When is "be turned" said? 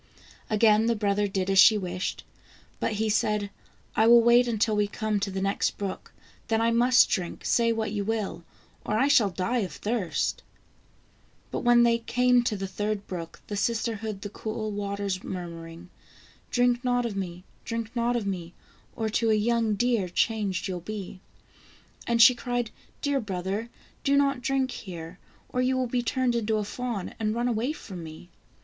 25.85-26.33